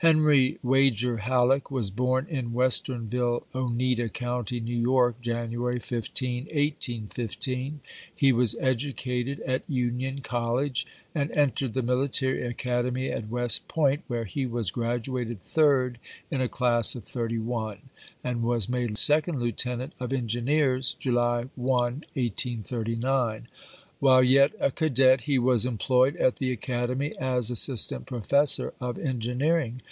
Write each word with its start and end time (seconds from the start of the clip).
Henry 0.00 0.60
Wager 0.62 1.16
Halleck 1.16 1.72
was 1.72 1.90
born 1.90 2.24
in 2.30 2.52
Westernville, 2.52 3.42
Oneida 3.52 4.08
County, 4.08 4.60
New 4.60 4.78
York, 4.78 5.20
January 5.20 5.80
15, 5.80 6.44
1815. 6.44 7.80
He 8.14 8.30
was 8.30 8.54
educated 8.60 9.40
at 9.40 9.68
Union 9.68 10.20
College, 10.20 10.86
and 11.16 11.32
entered 11.32 11.74
the 11.74 11.82
military 11.82 12.44
academy 12.46 13.08
at 13.08 13.28
West 13.28 13.66
Point, 13.66 14.04
where 14.06 14.24
he 14.24 14.46
was 14.46 14.70
graduated 14.70 15.40
third 15.40 15.98
in 16.30 16.40
a 16.40 16.48
class 16.48 16.94
of 16.94 17.02
thirty 17.02 17.40
one, 17.40 17.78
and 18.22 18.44
was 18.44 18.68
made 18.68 18.96
second 18.96 19.40
lieutenant 19.40 19.94
of 19.98 20.12
engineers 20.12 20.94
July 21.00 21.46
1, 21.56 21.56
1839. 22.14 23.48
While 23.98 24.22
yet 24.22 24.52
a 24.60 24.70
cadet 24.70 25.22
he 25.22 25.40
was 25.40 25.66
employed 25.66 26.14
at 26.18 26.36
the 26.36 26.52
academy 26.52 27.16
as 27.18 27.50
assistant 27.50 28.06
professor 28.06 28.72
of 28.80 28.96
engineering. 28.96 29.82